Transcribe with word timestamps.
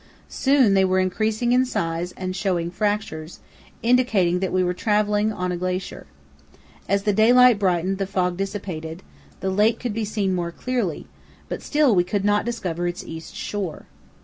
Soon 0.29 0.73
they 0.73 0.83
were 0.83 0.97
increasing 0.97 1.51
in 1.51 1.63
size 1.63 2.11
and 2.13 2.35
showing 2.35 2.71
fractures, 2.71 3.39
indicating 3.83 4.39
that 4.39 4.51
we 4.51 4.63
were 4.63 4.73
travelling 4.73 5.31
on 5.31 5.51
a 5.51 5.57
glacier. 5.57 6.07
As 6.89 7.03
the 7.03 7.13
daylight 7.13 7.59
brightened 7.59 7.99
the 7.99 8.07
fog 8.07 8.35
dissipated; 8.35 9.03
the 9.41 9.51
lake 9.51 9.79
could 9.79 9.93
be 9.93 10.03
seen 10.03 10.33
more 10.33 10.51
clearly, 10.51 11.05
but 11.49 11.61
still 11.61 11.93
we 11.93 12.03
could 12.03 12.25
not 12.25 12.45
discover 12.45 12.87
its 12.87 13.03
east 13.03 13.35
shore. 13.35 13.85